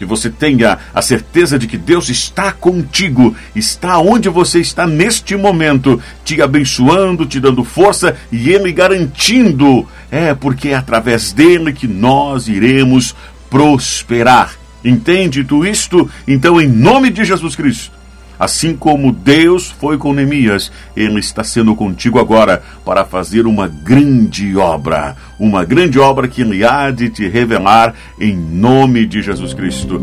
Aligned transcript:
que 0.00 0.04
você 0.06 0.30
tenha 0.30 0.78
a 0.94 1.02
certeza 1.02 1.58
de 1.58 1.66
que 1.66 1.76
Deus 1.76 2.08
está 2.08 2.52
contigo, 2.52 3.36
está 3.54 3.98
onde 3.98 4.30
você 4.30 4.58
está 4.58 4.86
neste 4.86 5.36
momento, 5.36 6.00
te 6.24 6.40
abençoando, 6.40 7.26
te 7.26 7.38
dando 7.38 7.62
força 7.62 8.16
e 8.32 8.48
Ele 8.48 8.72
garantindo. 8.72 9.86
É 10.10 10.34
porque 10.34 10.70
é 10.70 10.74
através 10.74 11.34
dele 11.34 11.74
que 11.74 11.86
nós 11.86 12.48
iremos 12.48 13.14
prosperar. 13.50 14.54
Entende 14.82 15.44
tu 15.44 15.66
isto? 15.66 16.10
Então, 16.26 16.58
em 16.58 16.66
nome 16.66 17.10
de 17.10 17.22
Jesus 17.22 17.54
Cristo, 17.54 17.92
Assim 18.40 18.74
como 18.74 19.12
Deus 19.12 19.70
foi 19.70 19.98
com 19.98 20.14
Neemias, 20.14 20.72
Ele 20.96 21.20
está 21.20 21.44
sendo 21.44 21.76
contigo 21.76 22.18
agora 22.18 22.62
para 22.86 23.04
fazer 23.04 23.46
uma 23.46 23.68
grande 23.68 24.56
obra. 24.56 25.14
Uma 25.38 25.62
grande 25.62 25.98
obra 25.98 26.26
que 26.26 26.40
Ele 26.40 26.64
há 26.64 26.90
de 26.90 27.10
te 27.10 27.28
revelar 27.28 27.94
em 28.18 28.34
nome 28.34 29.04
de 29.04 29.20
Jesus 29.20 29.52
Cristo. 29.52 30.00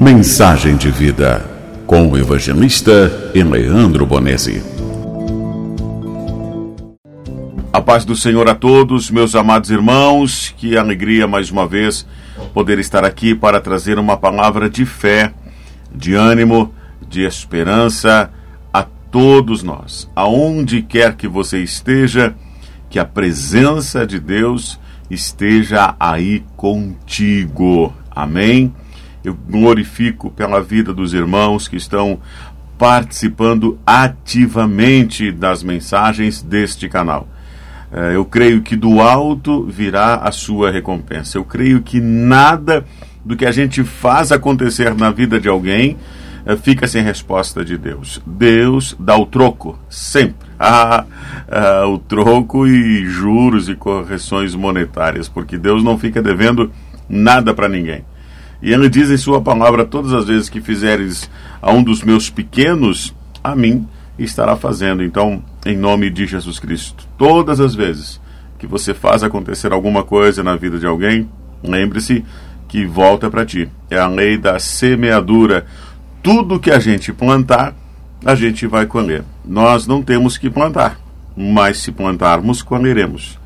Mensagem 0.00 0.74
de 0.74 0.90
vida 0.90 1.44
com 1.86 2.08
o 2.10 2.16
evangelista 2.16 3.30
Eleandro 3.34 4.06
Bonesi. 4.06 4.62
A 7.70 7.80
paz 7.82 8.06
do 8.06 8.16
Senhor 8.16 8.48
a 8.48 8.54
todos, 8.54 9.10
meus 9.10 9.34
amados 9.34 9.70
irmãos, 9.70 10.54
que 10.56 10.78
alegria 10.78 11.26
mais 11.26 11.50
uma 11.50 11.66
vez 11.66 12.06
poder 12.54 12.78
estar 12.78 13.04
aqui 13.04 13.34
para 13.34 13.60
trazer 13.60 13.98
uma 13.98 14.16
palavra 14.16 14.70
de 14.70 14.86
fé 14.86 15.30
de 15.94 16.14
ânimo, 16.14 16.72
de 17.08 17.22
esperança 17.22 18.30
a 18.72 18.82
todos 18.82 19.62
nós. 19.62 20.10
Aonde 20.14 20.82
quer 20.82 21.14
que 21.14 21.28
você 21.28 21.62
esteja, 21.62 22.34
que 22.88 22.98
a 22.98 23.04
presença 23.04 24.06
de 24.06 24.18
Deus 24.18 24.78
esteja 25.10 25.94
aí 25.98 26.44
contigo. 26.56 27.92
Amém? 28.10 28.74
Eu 29.24 29.34
glorifico 29.34 30.30
pela 30.30 30.60
vida 30.60 30.92
dos 30.92 31.14
irmãos 31.14 31.68
que 31.68 31.76
estão 31.76 32.18
participando 32.76 33.78
ativamente 33.86 35.30
das 35.30 35.62
mensagens 35.62 36.42
deste 36.42 36.88
canal. 36.88 37.28
É, 37.92 38.16
eu 38.16 38.24
creio 38.24 38.62
que 38.62 38.74
do 38.74 39.00
alto 39.00 39.64
virá 39.66 40.16
a 40.16 40.32
sua 40.32 40.70
recompensa. 40.70 41.36
Eu 41.36 41.44
creio 41.44 41.82
que 41.82 42.00
nada 42.00 42.84
do 43.24 43.36
que 43.36 43.46
a 43.46 43.52
gente 43.52 43.84
faz 43.84 44.32
acontecer 44.32 44.94
na 44.94 45.10
vida 45.10 45.40
de 45.40 45.48
alguém 45.48 45.96
eh, 46.44 46.56
fica 46.56 46.86
sem 46.86 47.02
resposta 47.02 47.64
de 47.64 47.78
Deus. 47.78 48.20
Deus 48.26 48.96
dá 48.98 49.16
o 49.16 49.26
troco, 49.26 49.78
sempre. 49.88 50.52
Ah, 50.64 51.04
ah, 51.50 51.88
o 51.88 51.98
troco 51.98 52.68
e 52.68 53.04
juros 53.04 53.68
e 53.68 53.74
correções 53.74 54.54
monetárias, 54.54 55.28
porque 55.28 55.58
Deus 55.58 55.82
não 55.82 55.98
fica 55.98 56.22
devendo 56.22 56.70
nada 57.08 57.52
para 57.52 57.68
ninguém. 57.68 58.04
E 58.62 58.72
ele 58.72 58.88
diz 58.88 59.10
em 59.10 59.16
sua 59.16 59.40
palavra: 59.40 59.84
todas 59.84 60.12
as 60.12 60.26
vezes 60.26 60.48
que 60.48 60.60
fizeres 60.60 61.28
a 61.60 61.72
um 61.72 61.82
dos 61.82 62.04
meus 62.04 62.30
pequenos, 62.30 63.12
a 63.42 63.56
mim 63.56 63.88
estará 64.16 64.54
fazendo. 64.54 65.02
Então, 65.02 65.42
em 65.66 65.76
nome 65.76 66.08
de 66.10 66.26
Jesus 66.26 66.60
Cristo, 66.60 67.08
todas 67.18 67.58
as 67.58 67.74
vezes 67.74 68.20
que 68.56 68.66
você 68.66 68.94
faz 68.94 69.24
acontecer 69.24 69.72
alguma 69.72 70.04
coisa 70.04 70.44
na 70.44 70.54
vida 70.54 70.78
de 70.78 70.86
alguém, 70.86 71.28
lembre-se 71.64 72.24
que 72.72 72.86
volta 72.86 73.28
para 73.28 73.44
ti. 73.44 73.68
É 73.90 73.98
a 73.98 74.08
lei 74.08 74.38
da 74.38 74.58
semeadura. 74.58 75.66
Tudo 76.22 76.58
que 76.58 76.70
a 76.70 76.78
gente 76.78 77.12
plantar, 77.12 77.74
a 78.24 78.34
gente 78.34 78.66
vai 78.66 78.86
colher. 78.86 79.24
Nós 79.44 79.86
não 79.86 80.02
temos 80.02 80.38
que 80.38 80.48
plantar, 80.48 80.98
mas 81.36 81.76
se 81.80 81.92
plantarmos, 81.92 82.62
colheremos. 82.62 83.38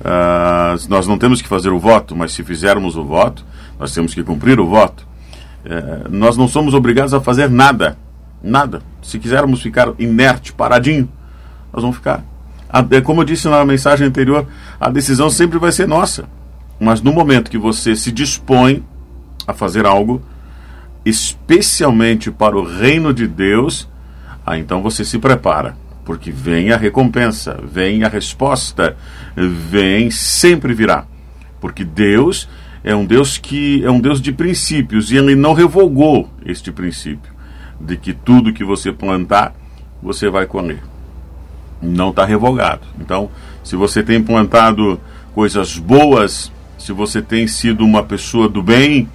Uh, 0.00 0.80
nós 0.88 1.06
não 1.06 1.18
temos 1.18 1.42
que 1.42 1.48
fazer 1.48 1.68
o 1.68 1.78
voto, 1.78 2.16
mas 2.16 2.32
se 2.32 2.42
fizermos 2.42 2.96
o 2.96 3.04
voto, 3.04 3.44
nós 3.78 3.92
temos 3.92 4.14
que 4.14 4.22
cumprir 4.22 4.58
o 4.58 4.66
voto. 4.66 5.06
Uh, 5.62 6.08
nós 6.08 6.38
não 6.38 6.48
somos 6.48 6.72
obrigados 6.72 7.12
a 7.12 7.20
fazer 7.20 7.50
nada. 7.50 7.98
Nada. 8.42 8.80
Se 9.02 9.18
quisermos 9.18 9.60
ficar 9.60 9.92
inerte, 9.98 10.54
paradinho, 10.54 11.06
nós 11.70 11.82
vamos 11.82 11.98
ficar. 11.98 12.24
É 12.90 13.02
como 13.02 13.20
eu 13.20 13.26
disse 13.26 13.46
na 13.46 13.62
mensagem 13.62 14.06
anterior, 14.06 14.46
a 14.80 14.88
decisão 14.88 15.28
sempre 15.28 15.58
vai 15.58 15.70
ser 15.70 15.86
nossa. 15.86 16.39
Mas 16.80 17.02
no 17.02 17.12
momento 17.12 17.50
que 17.50 17.58
você 17.58 17.94
se 17.94 18.10
dispõe 18.10 18.82
a 19.46 19.52
fazer 19.52 19.84
algo, 19.84 20.22
especialmente 21.04 22.30
para 22.30 22.56
o 22.56 22.64
reino 22.64 23.12
de 23.12 23.26
Deus, 23.26 23.86
aí 24.46 24.60
então 24.60 24.82
você 24.82 25.04
se 25.04 25.18
prepara, 25.18 25.76
porque 26.06 26.30
vem 26.30 26.72
a 26.72 26.78
recompensa, 26.78 27.60
vem 27.62 28.02
a 28.02 28.08
resposta, 28.08 28.96
vem, 29.36 30.10
sempre 30.10 30.72
virá. 30.72 31.04
Porque 31.60 31.84
Deus 31.84 32.48
é 32.82 32.96
um 32.96 33.04
Deus 33.04 33.36
que 33.36 33.84
é 33.84 33.90
um 33.90 34.00
Deus 34.00 34.20
de 34.20 34.32
princípios 34.32 35.12
e 35.12 35.18
ele 35.18 35.34
não 35.36 35.52
revogou 35.52 36.30
este 36.46 36.72
princípio 36.72 37.30
de 37.78 37.96
que 37.96 38.14
tudo 38.14 38.52
que 38.52 38.64
você 38.64 38.90
plantar, 38.90 39.54
você 40.02 40.30
vai 40.30 40.46
colher. 40.46 40.82
Não 41.80 42.10
está 42.10 42.24
revogado. 42.24 42.82
Então, 42.98 43.30
se 43.62 43.76
você 43.76 44.02
tem 44.02 44.22
plantado 44.22 45.00
coisas 45.34 45.78
boas 45.78 46.50
se 46.80 46.92
você 46.92 47.20
tem 47.20 47.46
sido 47.46 47.84
uma 47.84 48.02
pessoa 48.02 48.48
do 48.48 48.62
bem, 48.62 49.06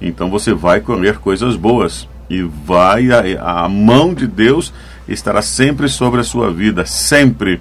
então 0.00 0.28
você 0.30 0.52
vai 0.52 0.80
colher 0.80 1.16
coisas 1.16 1.56
boas 1.56 2.06
e 2.28 2.42
vai 2.42 3.08
a, 3.10 3.64
a 3.64 3.68
mão 3.68 4.12
de 4.12 4.26
Deus 4.26 4.72
estará 5.08 5.40
sempre 5.40 5.88
sobre 5.88 6.20
a 6.20 6.24
sua 6.24 6.52
vida, 6.52 6.84
sempre. 6.84 7.60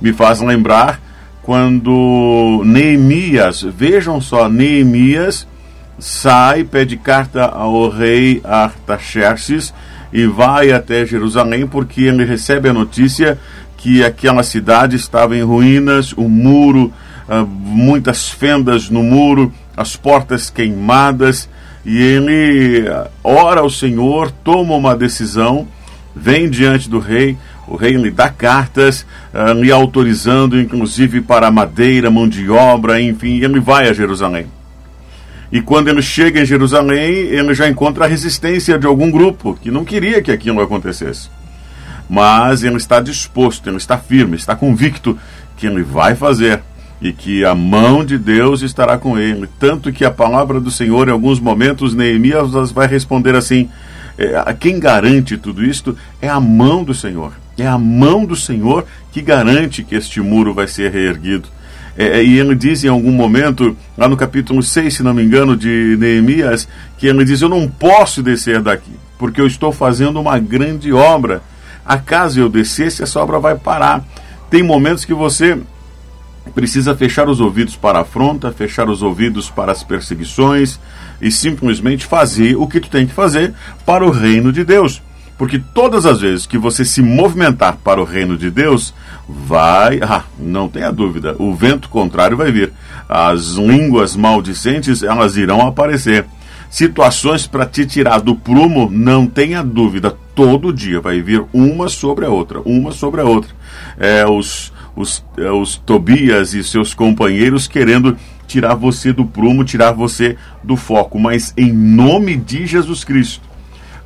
Me 0.00 0.12
faz 0.12 0.40
lembrar 0.40 1.00
quando 1.42 2.62
Neemias, 2.64 3.62
vejam 3.62 4.20
só, 4.20 4.48
Neemias 4.48 5.48
sai, 5.98 6.64
pede 6.64 6.96
carta 6.96 7.46
ao 7.46 7.88
rei 7.88 8.40
Artaxerxes 8.44 9.72
e 10.12 10.26
vai 10.26 10.72
até 10.72 11.06
Jerusalém 11.06 11.66
porque 11.66 12.02
ele 12.02 12.24
recebe 12.24 12.68
a 12.68 12.72
notícia 12.72 13.38
que 13.76 14.04
aquela 14.04 14.42
cidade 14.42 14.96
estava 14.96 15.34
em 15.34 15.42
ruínas, 15.42 16.12
o 16.12 16.28
muro 16.28 16.92
muitas 17.46 18.28
fendas 18.28 18.90
no 18.90 19.02
muro, 19.02 19.52
as 19.76 19.96
portas 19.96 20.50
queimadas, 20.50 21.48
e 21.84 21.96
ele 21.96 22.88
ah, 22.88 23.08
ora 23.22 23.60
ao 23.60 23.70
Senhor, 23.70 24.30
toma 24.30 24.74
uma 24.74 24.96
decisão, 24.96 25.66
vem 26.14 26.50
diante 26.50 26.88
do 26.88 26.98
rei, 26.98 27.38
o 27.70 27.76
rei 27.76 27.92
lhe 27.92 28.10
dá 28.10 28.28
cartas, 28.28 29.06
uh, 29.32 29.52
lhe 29.52 29.70
autorizando, 29.70 30.60
inclusive, 30.60 31.20
para 31.20 31.52
madeira, 31.52 32.10
mão 32.10 32.28
de 32.28 32.50
obra, 32.50 33.00
enfim, 33.00 33.40
ele 33.40 33.60
vai 33.60 33.88
a 33.88 33.92
Jerusalém. 33.92 34.46
E 35.52 35.60
quando 35.60 35.86
ele 35.86 36.02
chega 36.02 36.40
em 36.40 36.44
Jerusalém, 36.44 37.12
ele 37.12 37.54
já 37.54 37.68
encontra 37.68 38.04
a 38.04 38.08
resistência 38.08 38.76
de 38.76 38.86
algum 38.86 39.08
grupo 39.08 39.56
que 39.60 39.70
não 39.70 39.84
queria 39.84 40.20
que 40.20 40.32
aquilo 40.32 40.60
acontecesse. 40.60 41.30
Mas 42.08 42.64
ele 42.64 42.76
está 42.76 43.00
disposto, 43.00 43.68
ele 43.68 43.76
está 43.76 43.96
firme, 43.96 44.36
está 44.36 44.56
convicto 44.56 45.16
que 45.56 45.66
ele 45.66 45.82
vai 45.82 46.16
fazer 46.16 46.60
e 47.00 47.12
que 47.12 47.44
a 47.44 47.54
mão 47.54 48.04
de 48.04 48.18
Deus 48.18 48.62
estará 48.62 48.98
com 48.98 49.18
ele. 49.18 49.48
Tanto 49.58 49.92
que 49.92 50.04
a 50.04 50.10
palavra 50.10 50.60
do 50.60 50.70
Senhor, 50.70 51.08
em 51.08 51.12
alguns 51.12 51.40
momentos, 51.40 51.94
Neemias 51.94 52.72
vai 52.72 52.86
responder 52.86 53.34
assim: 53.34 53.68
é, 54.18 54.54
quem 54.54 54.78
garante 54.78 55.38
tudo 55.38 55.64
isto 55.64 55.96
é 56.20 56.28
a 56.28 56.38
mão 56.38 56.84
do 56.84 56.92
Senhor. 56.92 57.32
É 57.56 57.66
a 57.66 57.78
mão 57.78 58.24
do 58.24 58.36
Senhor 58.36 58.86
que 59.12 59.22
garante 59.22 59.82
que 59.82 59.94
este 59.94 60.20
muro 60.20 60.52
vai 60.52 60.66
ser 60.66 60.90
reerguido. 60.90 61.48
É, 61.96 62.18
é 62.18 62.24
e 62.24 62.38
ele 62.38 62.54
diz 62.54 62.84
em 62.84 62.88
algum 62.88 63.12
momento, 63.12 63.76
lá 63.96 64.08
no 64.08 64.16
capítulo 64.16 64.62
6, 64.62 64.94
se 64.94 65.02
não 65.02 65.14
me 65.14 65.22
engano, 65.22 65.56
de 65.56 65.96
Neemias, 65.98 66.68
que 66.98 67.06
ele 67.06 67.24
diz: 67.24 67.40
Eu 67.40 67.48
não 67.48 67.66
posso 67.66 68.22
descer 68.22 68.60
daqui, 68.60 68.92
porque 69.18 69.40
eu 69.40 69.46
estou 69.46 69.72
fazendo 69.72 70.20
uma 70.20 70.38
grande 70.38 70.92
obra. 70.92 71.42
Acaso 71.84 72.38
eu 72.38 72.48
descesse, 72.48 73.02
essa 73.02 73.18
obra 73.20 73.38
vai 73.38 73.56
parar. 73.56 74.04
Tem 74.50 74.62
momentos 74.62 75.04
que 75.04 75.14
você 75.14 75.58
precisa 76.54 76.96
fechar 76.96 77.28
os 77.28 77.40
ouvidos 77.40 77.76
para 77.76 77.98
a 77.98 78.02
afronta, 78.02 78.50
fechar 78.50 78.88
os 78.88 79.02
ouvidos 79.02 79.50
para 79.50 79.72
as 79.72 79.82
perseguições 79.82 80.80
e 81.20 81.30
simplesmente 81.30 82.06
fazer 82.06 82.56
o 82.56 82.66
que 82.66 82.80
tu 82.80 82.88
tem 82.88 83.06
que 83.06 83.12
fazer 83.12 83.54
para 83.84 84.04
o 84.04 84.10
reino 84.10 84.52
de 84.52 84.64
Deus. 84.64 85.02
Porque 85.40 85.58
todas 85.58 86.04
as 86.04 86.20
vezes 86.20 86.46
que 86.46 86.58
você 86.58 86.84
se 86.84 87.00
movimentar 87.00 87.78
para 87.82 87.98
o 87.98 88.04
reino 88.04 88.36
de 88.36 88.50
Deus, 88.50 88.92
vai, 89.26 89.98
ah, 90.02 90.24
não 90.38 90.68
tenha 90.68 90.92
dúvida, 90.92 91.34
o 91.38 91.54
vento 91.54 91.88
contrário 91.88 92.36
vai 92.36 92.52
vir. 92.52 92.72
As 93.08 93.52
línguas 93.52 94.14
maldicentes, 94.14 95.02
elas 95.02 95.38
irão 95.38 95.66
aparecer. 95.66 96.26
Situações 96.68 97.46
para 97.46 97.64
te 97.64 97.86
tirar 97.86 98.20
do 98.20 98.36
prumo, 98.36 98.90
não 98.92 99.26
tenha 99.26 99.62
dúvida, 99.62 100.14
todo 100.34 100.72
dia 100.72 101.00
vai 101.00 101.22
vir 101.22 101.42
uma 101.52 101.88
sobre 101.88 102.26
a 102.26 102.30
outra, 102.30 102.60
uma 102.60 102.92
sobre 102.92 103.22
a 103.22 103.24
outra. 103.24 103.50
É, 103.98 104.26
os, 104.26 104.72
os, 105.00 105.24
eh, 105.36 105.50
os 105.50 105.76
Tobias 105.76 106.54
e 106.54 106.62
seus 106.62 106.94
companheiros 106.94 107.66
querendo 107.66 108.16
tirar 108.46 108.74
você 108.74 109.12
do 109.12 109.24
prumo, 109.24 109.64
tirar 109.64 109.92
você 109.92 110.36
do 110.62 110.76
foco. 110.76 111.18
Mas 111.18 111.54
em 111.56 111.72
nome 111.72 112.36
de 112.36 112.66
Jesus 112.66 113.04
Cristo, 113.04 113.48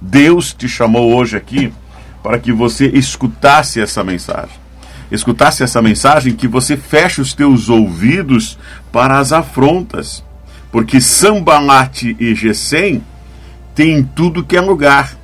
Deus 0.00 0.52
te 0.52 0.68
chamou 0.68 1.14
hoje 1.14 1.36
aqui 1.36 1.72
para 2.22 2.38
que 2.38 2.52
você 2.52 2.86
escutasse 2.86 3.80
essa 3.80 4.04
mensagem. 4.04 4.64
Escutasse 5.10 5.62
essa 5.62 5.82
mensagem, 5.82 6.34
que 6.34 6.48
você 6.48 6.76
feche 6.76 7.20
os 7.20 7.34
teus 7.34 7.68
ouvidos 7.68 8.58
para 8.90 9.18
as 9.18 9.32
afrontas, 9.32 10.24
Porque 10.72 11.00
Sambalate 11.00 12.16
e 12.18 12.34
Gesem 12.34 13.00
têm 13.76 14.02
tudo 14.02 14.42
que 14.42 14.56
é 14.56 14.60
lugar, 14.60 15.16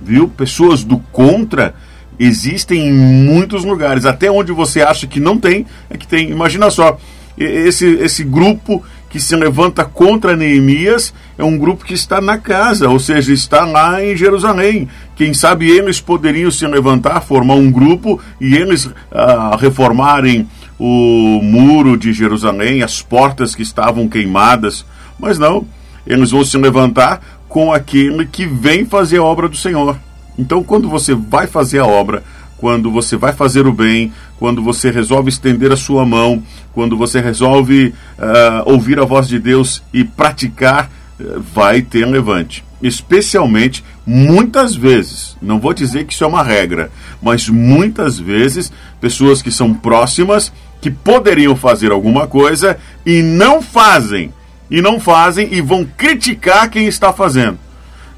viu? 0.00 0.28
Pessoas 0.28 0.84
do 0.84 0.98
contra 0.98 1.74
existem 2.18 2.88
em 2.88 2.92
muitos 2.92 3.64
lugares. 3.64 4.04
Até 4.04 4.30
onde 4.30 4.52
você 4.52 4.80
acha 4.80 5.06
que 5.06 5.20
não 5.20 5.38
tem, 5.38 5.66
é 5.90 5.96
que 5.96 6.06
tem. 6.06 6.30
Imagina 6.30 6.70
só, 6.70 6.98
esse, 7.36 7.86
esse 7.86 8.22
grupo 8.24 8.82
que 9.14 9.20
se 9.20 9.36
levanta 9.36 9.84
contra 9.84 10.36
Neemias 10.36 11.14
é 11.38 11.44
um 11.44 11.56
grupo 11.56 11.84
que 11.84 11.94
está 11.94 12.20
na 12.20 12.36
casa, 12.36 12.88
ou 12.88 12.98
seja, 12.98 13.32
está 13.32 13.64
lá 13.64 14.02
em 14.04 14.16
Jerusalém. 14.16 14.88
Quem 15.14 15.32
sabe 15.32 15.70
eles 15.70 16.00
poderiam 16.00 16.50
se 16.50 16.66
levantar, 16.66 17.20
formar 17.20 17.54
um 17.54 17.70
grupo 17.70 18.20
e 18.40 18.56
eles 18.56 18.90
ah, 19.12 19.56
reformarem 19.60 20.48
o 20.78 21.40
muro 21.40 21.96
de 21.96 22.12
Jerusalém, 22.12 22.82
as 22.82 23.02
portas 23.02 23.54
que 23.54 23.62
estavam 23.62 24.08
queimadas. 24.08 24.84
Mas 25.16 25.38
não, 25.38 25.64
eles 26.04 26.32
vão 26.32 26.44
se 26.44 26.58
levantar 26.58 27.20
com 27.48 27.72
aquele 27.72 28.26
que 28.26 28.46
vem 28.46 28.84
fazer 28.84 29.18
a 29.18 29.22
obra 29.22 29.48
do 29.48 29.56
Senhor. 29.56 29.96
Então, 30.38 30.62
quando 30.62 30.88
você 30.88 31.14
vai 31.14 31.46
fazer 31.46 31.78
a 31.78 31.86
obra, 31.86 32.22
quando 32.56 32.90
você 32.90 33.16
vai 33.16 33.32
fazer 33.32 33.66
o 33.66 33.72
bem, 33.72 34.12
quando 34.38 34.62
você 34.62 34.90
resolve 34.90 35.28
estender 35.28 35.72
a 35.72 35.76
sua 35.76 36.04
mão, 36.06 36.42
quando 36.72 36.96
você 36.96 37.20
resolve 37.20 37.94
uh, 38.18 38.72
ouvir 38.72 38.98
a 38.98 39.04
voz 39.04 39.28
de 39.28 39.38
Deus 39.38 39.82
e 39.92 40.04
praticar, 40.04 40.90
uh, 41.20 41.40
vai 41.40 41.82
ter 41.82 42.06
levante. 42.06 42.64
Especialmente, 42.82 43.84
muitas 44.06 44.74
vezes, 44.74 45.36
não 45.40 45.58
vou 45.58 45.72
dizer 45.72 46.04
que 46.04 46.12
isso 46.12 46.24
é 46.24 46.26
uma 46.26 46.42
regra, 46.42 46.90
mas 47.22 47.48
muitas 47.48 48.18
vezes, 48.18 48.72
pessoas 49.00 49.42
que 49.42 49.50
são 49.50 49.72
próximas, 49.74 50.52
que 50.80 50.90
poderiam 50.90 51.56
fazer 51.56 51.92
alguma 51.92 52.26
coisa 52.26 52.78
e 53.06 53.22
não 53.22 53.62
fazem, 53.62 54.32
e 54.70 54.82
não 54.82 55.00
fazem 55.00 55.48
e 55.52 55.60
vão 55.60 55.86
criticar 55.96 56.68
quem 56.68 56.86
está 56.86 57.12
fazendo. 57.12 57.58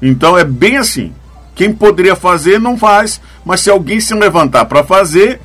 Então 0.01 0.37
é 0.37 0.43
bem 0.43 0.77
assim. 0.77 1.11
Quem 1.57 1.73
poderia 1.73 2.15
fazer 2.15 2.59
não 2.59 2.77
faz, 2.77 3.19
mas 3.43 3.61
se 3.61 3.69
alguém 3.71 3.99
se 3.99 4.13
levantar 4.13 4.65
para 4.65 4.83
fazer, 4.83 5.41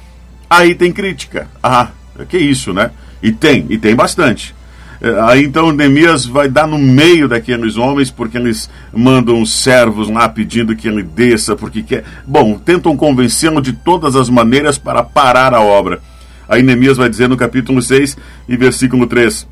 aí 0.48 0.74
tem 0.74 0.92
crítica. 0.92 1.48
Ah, 1.62 1.88
que 2.28 2.36
isso, 2.36 2.74
né? 2.74 2.90
E 3.22 3.32
tem, 3.32 3.64
e 3.70 3.78
tem 3.78 3.96
bastante. 3.96 4.54
É, 5.00 5.20
aí 5.22 5.42
então 5.42 5.72
Neemias 5.72 6.26
vai 6.26 6.50
dar 6.50 6.66
no 6.66 6.76
meio 6.76 7.26
daqueles 7.26 7.78
homens, 7.78 8.10
porque 8.10 8.36
eles 8.36 8.68
mandam 8.92 9.40
os 9.40 9.54
servos 9.62 10.10
lá 10.10 10.28
pedindo 10.28 10.76
que 10.76 10.86
ele 10.86 11.02
desça, 11.02 11.56
porque 11.56 11.82
quer. 11.82 12.04
Bom, 12.26 12.58
tentam 12.58 12.94
convencê-lo 12.94 13.62
de 13.62 13.72
todas 13.72 14.14
as 14.14 14.28
maneiras 14.28 14.76
para 14.76 15.02
parar 15.02 15.54
a 15.54 15.62
obra. 15.62 15.98
Aí 16.46 16.62
Neemias 16.62 16.98
vai 16.98 17.08
dizer 17.08 17.26
no 17.26 17.38
capítulo 17.38 17.80
6 17.80 18.18
e 18.46 18.54
versículo 18.54 19.06
3: 19.06 19.48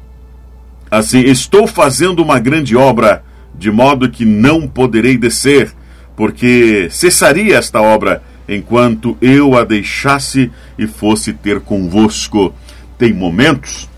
Assim, 0.91 1.21
estou 1.21 1.67
fazendo 1.67 2.23
uma 2.23 2.39
grande 2.39 2.77
obra, 2.77 3.25
de 3.55 3.71
modo 3.71 4.11
que 4.11 4.27
não 4.27 4.69
poderei 4.69 5.17
descer 5.17 5.73
porque 6.21 6.89
cessaria 6.91 7.57
esta 7.57 7.81
obra 7.81 8.23
enquanto 8.47 9.17
eu 9.23 9.57
a 9.57 9.65
deixasse 9.65 10.53
e 10.79 10.87
fosse 10.87 11.33
ter 11.33 11.61
convosco. 11.61 12.53
Tem 12.99 13.11
momentos 13.11 13.89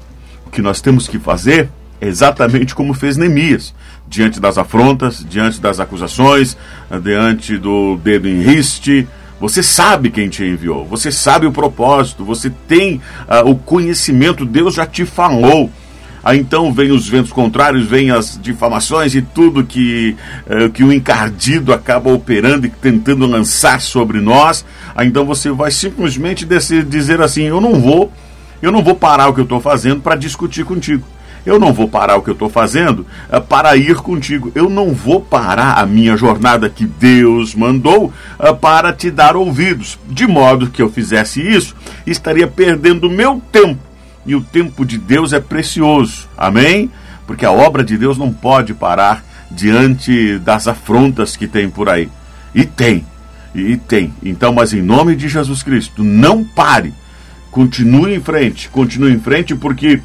que 0.52 0.62
nós 0.62 0.80
temos 0.80 1.08
que 1.08 1.18
fazer 1.18 1.68
exatamente 2.00 2.76
como 2.76 2.94
fez 2.94 3.16
Neemias, 3.16 3.74
diante 4.06 4.38
das 4.38 4.56
afrontas, 4.56 5.26
diante 5.28 5.60
das 5.60 5.80
acusações, 5.80 6.56
diante 7.02 7.58
do 7.58 7.96
dedo 7.96 8.28
em 8.28 8.40
riste. 8.40 9.08
Você 9.40 9.60
sabe 9.60 10.08
quem 10.08 10.28
te 10.28 10.44
enviou, 10.44 10.86
você 10.86 11.10
sabe 11.10 11.46
o 11.46 11.50
propósito, 11.50 12.24
você 12.24 12.52
tem 12.68 13.02
uh, 13.26 13.50
o 13.50 13.56
conhecimento, 13.56 14.46
Deus 14.46 14.74
já 14.74 14.86
te 14.86 15.04
falou. 15.04 15.72
Aí 16.24 16.38
então 16.38 16.72
vem 16.72 16.92
os 16.92 17.08
ventos 17.08 17.32
contrários, 17.32 17.86
vem 17.86 18.10
as 18.10 18.38
difamações 18.40 19.14
e 19.14 19.22
tudo 19.22 19.64
que, 19.64 20.16
uh, 20.46 20.70
que 20.70 20.84
o 20.84 20.92
encardido 20.92 21.72
acaba 21.72 22.12
operando 22.12 22.66
e 22.66 22.70
tentando 22.70 23.26
lançar 23.26 23.80
sobre 23.80 24.20
nós. 24.20 24.64
Aí 24.94 25.08
então 25.08 25.24
você 25.24 25.50
vai 25.50 25.70
simplesmente 25.70 26.46
dizer 26.84 27.20
assim: 27.20 27.42
eu 27.42 27.60
não 27.60 27.80
vou, 27.80 28.12
eu 28.60 28.70
não 28.70 28.82
vou 28.82 28.94
parar 28.94 29.28
o 29.28 29.34
que 29.34 29.40
eu 29.40 29.44
estou 29.44 29.60
fazendo 29.60 30.00
para 30.00 30.14
discutir 30.14 30.64
contigo. 30.64 31.04
Eu 31.44 31.58
não 31.58 31.72
vou 31.72 31.88
parar 31.88 32.16
o 32.16 32.22
que 32.22 32.30
eu 32.30 32.34
estou 32.34 32.48
fazendo 32.48 33.04
uh, 33.28 33.40
para 33.40 33.76
ir 33.76 33.96
contigo. 33.96 34.52
Eu 34.54 34.70
não 34.70 34.92
vou 34.92 35.20
parar 35.20 35.72
a 35.72 35.84
minha 35.84 36.16
jornada 36.16 36.70
que 36.70 36.86
Deus 36.86 37.52
mandou 37.52 38.12
uh, 38.38 38.54
para 38.54 38.92
te 38.92 39.10
dar 39.10 39.34
ouvidos. 39.34 39.98
De 40.08 40.24
modo 40.24 40.70
que 40.70 40.80
eu 40.80 40.88
fizesse 40.88 41.40
isso, 41.40 41.74
estaria 42.06 42.46
perdendo 42.46 43.10
meu 43.10 43.42
tempo 43.50 43.91
e 44.24 44.34
o 44.34 44.40
tempo 44.40 44.84
de 44.84 44.98
Deus 44.98 45.32
é 45.32 45.40
precioso. 45.40 46.28
Amém? 46.36 46.90
Porque 47.26 47.44
a 47.44 47.52
obra 47.52 47.84
de 47.84 47.96
Deus 47.96 48.18
não 48.18 48.32
pode 48.32 48.74
parar 48.74 49.24
diante 49.50 50.38
das 50.38 50.66
afrontas 50.66 51.36
que 51.36 51.46
tem 51.46 51.68
por 51.68 51.88
aí. 51.88 52.08
E 52.54 52.64
tem. 52.64 53.04
E 53.54 53.76
tem. 53.76 54.12
Então, 54.22 54.52
mas 54.52 54.72
em 54.72 54.82
nome 54.82 55.14
de 55.14 55.28
Jesus 55.28 55.62
Cristo, 55.62 56.02
não 56.02 56.44
pare. 56.44 56.92
Continue 57.50 58.14
em 58.14 58.20
frente. 58.20 58.68
Continue 58.68 59.12
em 59.12 59.20
frente 59.20 59.54
porque 59.54 60.00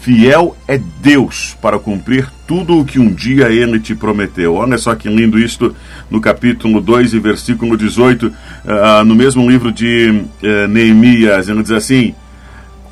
fiel 0.00 0.56
é 0.66 0.80
Deus 1.00 1.56
para 1.60 1.78
cumprir 1.78 2.28
tudo 2.46 2.78
o 2.78 2.84
que 2.84 2.98
um 2.98 3.12
dia 3.12 3.50
ele 3.50 3.78
te 3.78 3.94
prometeu. 3.94 4.54
Olha 4.54 4.78
só 4.78 4.94
que 4.94 5.08
lindo 5.08 5.38
isto 5.38 5.74
no 6.10 6.20
capítulo 6.20 6.80
2 6.80 7.14
e 7.14 7.18
versículo 7.18 7.76
18, 7.76 8.26
uh, 8.26 8.32
ah, 8.64 9.04
no 9.04 9.14
mesmo 9.14 9.48
livro 9.48 9.70
de 9.70 10.24
uh, 10.42 10.68
Neemias. 10.68 11.48
Ele 11.48 11.62
diz 11.62 11.72
assim: 11.72 12.14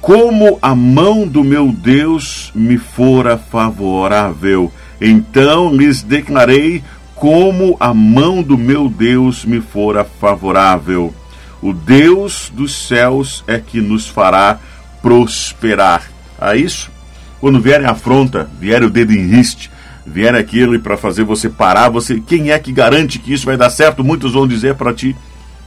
como 0.06 0.56
a 0.62 0.72
mão 0.72 1.26
do 1.26 1.42
meu 1.42 1.72
Deus 1.72 2.52
me 2.54 2.78
fora 2.78 3.36
favorável. 3.36 4.72
Então 5.00 5.74
lhes 5.74 6.00
declarei 6.00 6.84
como 7.16 7.76
a 7.80 7.92
mão 7.92 8.40
do 8.40 8.56
meu 8.56 8.88
Deus 8.88 9.44
me 9.44 9.60
fora 9.60 10.04
favorável. 10.04 11.12
O 11.60 11.72
Deus 11.72 12.52
dos 12.54 12.86
céus 12.86 13.42
é 13.48 13.58
que 13.58 13.80
nos 13.80 14.06
fará 14.06 14.60
prosperar. 15.02 16.08
A 16.40 16.54
isso, 16.54 16.88
quando 17.40 17.60
vierem 17.60 17.88
afronta, 17.88 18.48
vier 18.60 18.84
o 18.84 18.90
dedo 18.90 19.12
em 19.12 19.26
riste, 19.26 19.72
vier 20.06 20.36
aquilo 20.36 20.78
para 20.78 20.96
fazer 20.96 21.24
você 21.24 21.48
parar, 21.48 21.88
você, 21.88 22.20
quem 22.20 22.52
é 22.52 22.58
que 22.60 22.70
garante 22.70 23.18
que 23.18 23.32
isso 23.32 23.46
vai 23.46 23.56
dar 23.56 23.70
certo? 23.70 24.04
Muitos 24.04 24.34
vão 24.34 24.46
dizer 24.46 24.76
para 24.76 24.94
ti, 24.94 25.16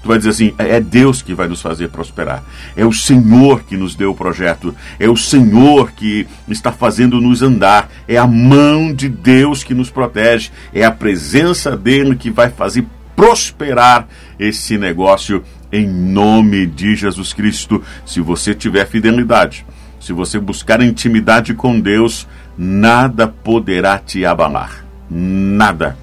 Tu 0.01 0.07
vai 0.07 0.18
dizer 0.18 0.30
assim: 0.30 0.54
é 0.57 0.80
Deus 0.80 1.22
que 1.22 1.34
vai 1.34 1.48
nos 1.48 1.62
fazer 1.62 1.90
prosperar. 1.90 2.44
É 2.75 2.86
o 2.86 2.94
Senhor 2.94 3.63
que 3.63 3.75
nos 3.75 3.96
deu 3.96 4.12
o 4.12 4.16
projeto. 4.16 4.74
É 5.00 5.10
o 5.10 5.18
Senhor 5.18 5.92
que 5.92 6.28
está 6.48 6.72
fazendo 6.72 7.19
nos 7.19 7.42
andar. 7.42 7.90
É 8.07 8.18
a 8.18 8.28
mão 8.28 8.94
de 8.94 9.10
Deus 9.10 9.63
que 9.63 9.74
nos 9.74 9.90
protege. 9.90 10.51
É 10.74 10.84
a 10.84 10.92
presença 10.92 11.75
dele 11.75 12.15
que 12.15 12.29
vai 12.29 12.50
fazer 12.50 12.86
prosperar 13.15 14.08
esse 14.39 14.77
negócio 14.77 15.44
em 15.72 15.86
nome 15.86 16.65
de 16.65 16.96
Jesus 16.96 17.34
Cristo. 17.34 17.84
Se 18.06 18.22
você 18.22 18.56
tiver 18.56 18.88
fidelidade, 18.88 19.65
se 20.00 20.13
você 20.13 20.39
buscar 20.39 20.82
intimidade 20.82 21.53
com 21.53 21.79
Deus, 21.79 22.25
nada 22.58 23.27
poderá 23.27 23.98
te 23.98 24.25
abalar. 24.25 24.86
Nada 25.10 25.98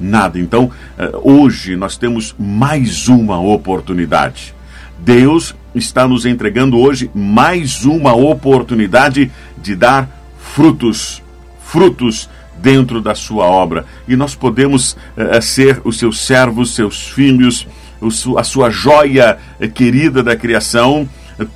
nada. 0.00 0.38
Então, 0.38 0.70
eh, 0.98 1.10
hoje 1.22 1.76
nós 1.76 1.96
temos 1.96 2.34
mais 2.38 3.08
uma 3.08 3.38
oportunidade. 3.38 4.54
Deus 4.98 5.54
está 5.74 6.06
nos 6.08 6.26
entregando 6.26 6.78
hoje 6.78 7.10
mais 7.14 7.84
uma 7.84 8.14
oportunidade 8.14 9.30
de 9.62 9.76
dar 9.76 10.08
frutos, 10.38 11.22
frutos 11.62 12.28
dentro 12.60 13.00
da 13.00 13.14
sua 13.14 13.44
obra. 13.44 13.86
E 14.06 14.16
nós 14.16 14.34
podemos 14.34 14.92
uh, 14.92 15.40
ser 15.40 15.80
os 15.84 15.98
seus 15.98 16.20
servos, 16.20 16.74
seus 16.74 17.08
filhos, 17.08 17.66
a 18.36 18.44
sua 18.44 18.70
joia 18.70 19.38
querida 19.74 20.22
da 20.22 20.36
criação, 20.36 21.08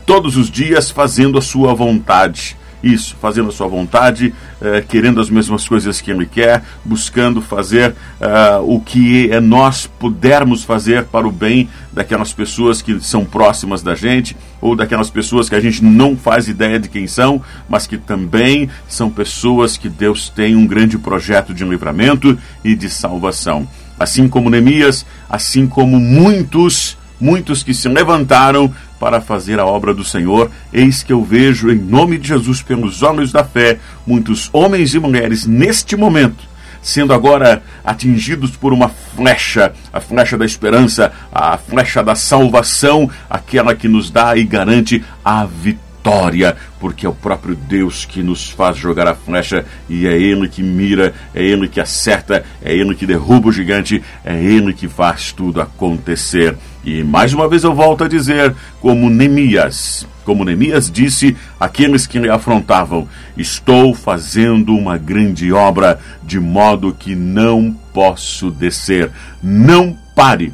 todos 0.07 0.37
os 0.37 0.51
dias 0.51 0.91
fazendo 0.91 1.39
a 1.39 1.43
sua 1.43 1.75
vontade. 1.75 2.57
Isso, 2.85 3.17
fazendo 3.19 3.49
a 3.49 3.53
sua 3.53 3.67
vontade, 3.67 4.35
uh, 4.61 4.87
querendo 4.87 5.21
as 5.21 5.31
mesmas 5.31 5.67
coisas 5.67 6.03
que 6.03 6.11
Ele 6.11 6.27
quer, 6.27 6.63
buscando 6.85 7.41
fazer 7.41 7.93
uh, 8.21 8.63
o 8.63 8.79
que 8.79 9.31
nós 9.41 9.87
pudermos 9.87 10.65
fazer 10.65 11.05
para 11.05 11.27
o 11.27 11.33
bem 11.33 11.69
daquelas 11.93 12.33
pessoas 12.35 12.83
que 12.83 13.01
são 13.01 13.25
próximas 13.25 13.83
da 13.83 13.95
gente, 13.95 14.37
ou 14.61 14.77
daquelas 14.77 15.09
pessoas 15.09 15.49
que 15.49 15.55
a 15.55 15.61
gente 15.61 15.83
não 15.83 16.15
faz 16.15 16.47
ideia 16.47 16.79
de 16.79 16.89
quem 16.89 17.07
são, 17.07 17.41
mas 17.69 17.87
que 17.87 17.97
também 17.97 18.69
são 18.87 19.09
pessoas 19.09 19.79
que 19.79 19.89
Deus 19.89 20.29
tem 20.29 20.55
um 20.55 20.67
grande 20.67 20.99
projeto 20.99 21.55
de 21.55 21.65
livramento 21.65 22.39
e 22.63 22.75
de 22.75 22.91
salvação. 22.91 23.67
Assim 23.99 24.29
como 24.29 24.51
Neemias, 24.51 25.07
assim 25.29 25.67
como 25.67 25.99
muitos, 26.01 26.99
muitos 27.21 27.63
que 27.63 27.73
se 27.73 27.89
levantaram 27.89 28.73
para 29.05 29.21
fazer 29.21 29.61
a 29.61 29.67
obra 29.67 29.93
do 29.93 30.03
Senhor, 30.03 30.51
eis 30.73 31.03
que 31.03 31.13
eu 31.13 31.23
vejo, 31.23 31.71
em 31.71 31.77
nome 31.77 32.17
de 32.17 32.29
Jesus, 32.29 32.63
pelos 32.63 33.03
olhos 33.03 33.31
da 33.31 33.45
fé, 33.45 33.79
muitos 34.07 34.49
homens 34.51 34.95
e 34.95 34.99
mulheres 34.99 35.45
neste 35.47 35.95
momento 35.95 36.55
sendo 36.81 37.13
agora 37.13 37.63
atingidos 37.85 38.53
por 38.57 38.73
uma 38.73 38.89
flecha, 38.89 39.75
a 39.93 40.01
flecha 40.01 40.39
da 40.39 40.45
esperança, 40.45 41.13
a 41.31 41.57
flecha 41.59 42.03
da 42.03 42.15
salvação, 42.15 43.11
aquela 43.29 43.75
que 43.75 43.89
nos 43.89 44.11
dá 44.11 44.37
e 44.37 44.45
garante 44.45 45.05
a 45.23 45.45
vitória 45.45 45.94
vitória, 46.05 46.55
porque 46.79 47.07
é 47.07 47.09
o 47.09 47.15
próprio 47.15 47.57
Deus 47.57 48.05
que 48.05 48.23
nos 48.23 48.51
faz 48.51 48.77
jogar 48.77 49.09
a 49.09 49.15
flecha 49.15 49.65
e 49.89 50.07
é 50.07 50.13
Ele 50.13 50.47
que 50.49 50.63
mira, 50.63 51.15
é 51.35 51.43
Ele 51.43 51.67
que 51.67 51.81
acerta, 51.81 52.45
é 52.63 52.75
Ele 52.75 52.95
que 52.95 53.07
derruba 53.07 53.49
o 53.49 53.53
gigante, 53.53 54.03
é 54.23 54.35
Ele 54.35 54.75
que 54.75 54.87
faz 54.87 55.33
tudo 55.33 55.63
acontecer. 55.63 56.57
E 56.85 57.03
mais 57.03 57.33
uma 57.33 57.49
vez 57.49 57.65
eu 57.65 57.75
volto 57.75 58.05
a 58.05 58.09
dizer, 58.09 58.55
como 58.83 59.09
Neemias, 59.09 60.07
como 60.27 60.45
Neemias 60.45 60.91
disse 60.91 61.35
àqueles 61.59 62.07
que 62.07 62.19
lhe 62.19 62.29
afrontavam: 62.29 63.09
Estou 63.35 63.95
fazendo 63.95 64.77
uma 64.77 64.99
grande 64.99 65.51
obra, 65.55 65.99
de 66.23 66.39
modo 66.39 66.95
que 66.99 67.15
não 67.15 67.75
posso 67.95 68.51
descer. 68.51 69.11
Não 69.43 69.97
pare 70.15 70.53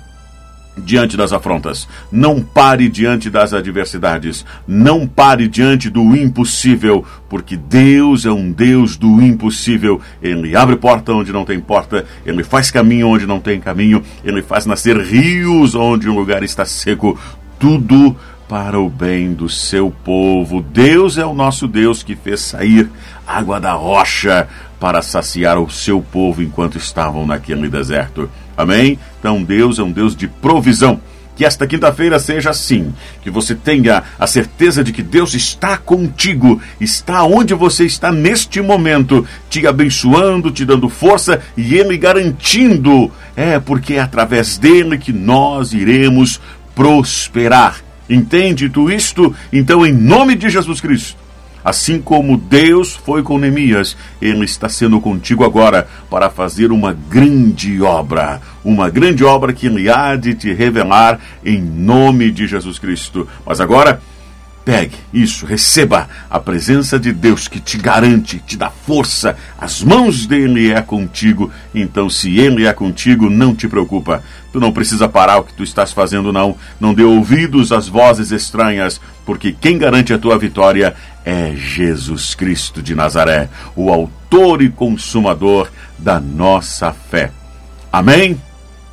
diante 0.81 1.17
das 1.17 1.33
afrontas. 1.33 1.89
Não 2.11 2.43
pare 2.43 2.89
diante 2.89 3.31
das 3.31 3.53
adversidades. 3.53 4.45
Não 4.67 5.07
pare 5.07 5.47
diante 5.47 5.89
do 5.89 6.17
impossível, 6.17 7.05
porque 7.29 7.57
Deus 7.57 8.27
é 8.27 8.31
um 8.33 8.51
Deus 8.51 8.97
do 8.97 9.23
impossível. 9.23 10.01
Ele 10.23 10.57
abre 10.57 10.77
porta 10.77 11.13
onde 11.13 11.33
não 11.33 11.45
tem 11.45 11.61
porta, 11.61 12.05
ele 12.25 12.43
faz 12.43 12.71
caminho 12.71 13.09
onde 13.09 13.27
não 13.27 13.41
tem 13.41 13.61
caminho, 13.61 14.03
ele 14.25 14.43
faz 14.43 14.67
nascer 14.67 14.97
rios 14.99 15.75
onde 15.75 16.09
um 16.09 16.15
lugar 16.15 16.43
está 16.43 16.65
seco. 16.65 17.19
Tudo 17.59 18.17
para 18.51 18.81
o 18.81 18.91
bem 18.91 19.33
do 19.33 19.49
seu 19.49 19.93
povo. 20.03 20.61
Deus 20.61 21.17
é 21.19 21.25
o 21.25 21.33
nosso 21.33 21.69
Deus 21.69 22.03
que 22.03 22.17
fez 22.17 22.41
sair 22.41 22.91
água 23.25 23.61
da 23.61 23.75
rocha 23.75 24.49
para 24.81 25.03
saciar 25.03 25.57
o 25.57 25.71
seu 25.71 26.03
povo 26.03 26.43
enquanto 26.43 26.77
estavam 26.77 27.25
naquele 27.25 27.69
deserto. 27.69 28.29
Amém? 28.61 28.99
Então 29.19 29.43
Deus 29.43 29.79
é 29.79 29.83
um 29.83 29.91
Deus 29.91 30.15
de 30.15 30.29
provisão. 30.29 31.01
Que 31.35 31.45
esta 31.47 31.67
quinta-feira 31.67 32.19
seja 32.19 32.51
assim, 32.51 32.93
que 33.23 33.31
você 33.31 33.55
tenha 33.55 34.03
a 34.19 34.27
certeza 34.27 34.85
de 34.85 34.93
que 34.93 35.03
Deus 35.03 35.33
está 35.33 35.79
contigo, 35.79 36.61
está 36.79 37.25
onde 37.25 37.55
você 37.55 37.87
está 37.87 38.13
neste 38.13 38.61
momento, 38.61 39.27
te 39.49 39.67
abençoando, 39.67 40.51
te 40.51 40.67
dando 40.67 40.91
força 40.91 41.41
e 41.57 41.75
Ele 41.77 41.97
garantindo, 41.97 43.11
é 43.35 43.59
porque 43.59 43.95
é 43.95 44.01
através 44.01 44.59
dele 44.59 44.99
que 44.99 45.15
nós 45.15 45.73
iremos 45.73 46.39
prosperar. 46.75 47.81
Entende 48.11 48.69
tu 48.69 48.91
isto? 48.91 49.35
Então, 49.51 49.87
em 49.87 49.93
nome 49.93 50.35
de 50.35 50.51
Jesus 50.51 50.79
Cristo, 50.79 51.17
Assim 51.65 52.01
como 52.01 52.37
Deus 52.37 52.95
foi 52.95 53.23
com 53.23 53.39
Neemias, 53.39 53.97
Ele 54.21 54.45
está 54.45 54.69
sendo 54.69 55.01
contigo 55.01 55.45
agora 55.45 55.87
para 56.09 56.31
fazer 56.31 56.73
uma 56.73 56.93
grande 56.93 57.81
obra. 57.83 58.41
Uma 58.65 58.89
grande 58.89 59.25
obra 59.25 59.53
que 59.53 59.67
Ele 59.67 59.89
há 59.89 60.17
de 60.17 60.35
te 60.35 60.53
revelar 60.53 61.21
em 61.45 61.61
nome 61.61 62.31
de 62.31 62.47
Jesus 62.47 62.79
Cristo. 62.79 63.29
Mas 63.45 63.61
agora, 63.61 64.01
pegue 64.65 64.97
isso, 65.13 65.47
receba 65.47 66.09
a 66.29 66.39
presença 66.39 66.99
de 66.99 67.13
Deus 67.13 67.49
que 67.49 67.61
te 67.61 67.79
garante, 67.79 68.39
te 68.47 68.57
dá 68.57 68.71
força. 68.71 69.37
As 69.59 69.83
mãos 69.83 70.27
dele 70.27 70.73
é 70.73 70.81
contigo. 70.81 71.51
Então, 71.75 72.09
se 72.09 72.39
Ele 72.39 72.67
é 72.67 72.73
contigo, 72.73 73.29
não 73.29 73.55
te 73.55 73.67
preocupa. 73.67 74.23
Tu 74.53 74.61
não 74.61 74.73
precisa 74.73 75.09
parar 75.09 75.39
o 75.39 75.45
que 75.45 75.55
tu 75.55 75.63
estás 75.63 75.93
fazendo, 75.93 76.33
não. 76.33 76.57
Não 76.79 76.95
dê 76.95 77.03
ouvidos 77.03 77.73
às 77.73 77.89
vozes 77.89 78.31
estranhas, 78.31 79.01
porque 79.25 79.53
quem 79.53 79.79
garante 79.79 80.13
a 80.13 80.19
tua 80.19 80.39
vitória 80.39 80.95
é 81.25 81.55
Jesus 81.55 82.35
Cristo 82.35 82.83
de 82.83 82.95
Nazaré, 82.95 83.49
o 83.77 83.93
autor 83.93 84.63
e 84.63 84.71
consumador 84.71 85.71
da 85.99 86.19
nossa 86.19 86.93
fé. 86.93 87.31
Amém? 87.93 88.41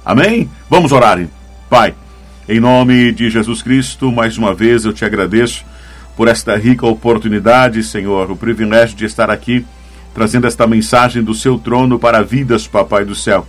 Amém? 0.06 0.50
Vamos 0.70 0.92
orar, 0.92 1.20
Pai. 1.70 1.94
Em 2.50 2.62
nome 2.62 3.12
de 3.12 3.30
Jesus 3.30 3.62
Cristo, 3.62 4.10
mais 4.10 4.38
uma 4.38 4.54
vez 4.54 4.86
eu 4.86 4.94
te 4.94 5.04
agradeço 5.04 5.66
por 6.16 6.30
esta 6.30 6.56
rica 6.56 6.88
oportunidade, 6.88 7.84
Senhor, 7.84 8.32
o 8.32 8.38
privilégio 8.38 8.96
de 8.96 9.04
estar 9.04 9.30
aqui 9.30 9.66
trazendo 10.14 10.48
esta 10.48 10.66
mensagem 10.66 11.22
do 11.22 11.34
seu 11.34 11.60
trono 11.60 12.00
para 12.00 12.24
vidas, 12.24 12.66
Papai 12.66 13.04
do 13.04 13.14
céu. 13.14 13.46